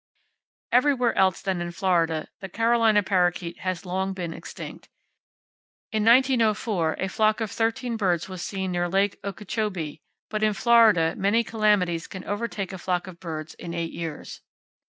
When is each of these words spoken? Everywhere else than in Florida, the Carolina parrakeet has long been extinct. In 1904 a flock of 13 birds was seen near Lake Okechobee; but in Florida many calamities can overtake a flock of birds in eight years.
Everywhere 0.71 1.15
else 1.15 1.43
than 1.43 1.61
in 1.61 1.69
Florida, 1.71 2.27
the 2.39 2.49
Carolina 2.49 3.03
parrakeet 3.03 3.59
has 3.59 3.85
long 3.85 4.13
been 4.13 4.33
extinct. 4.33 4.89
In 5.91 6.03
1904 6.03 6.95
a 6.97 7.07
flock 7.07 7.39
of 7.39 7.51
13 7.51 7.97
birds 7.97 8.27
was 8.27 8.41
seen 8.41 8.71
near 8.71 8.89
Lake 8.89 9.19
Okechobee; 9.23 10.01
but 10.27 10.41
in 10.41 10.53
Florida 10.53 11.13
many 11.15 11.43
calamities 11.43 12.07
can 12.07 12.23
overtake 12.23 12.73
a 12.73 12.79
flock 12.79 13.05
of 13.05 13.19
birds 13.19 13.53
in 13.53 13.75
eight 13.75 13.91
years. 13.93 14.41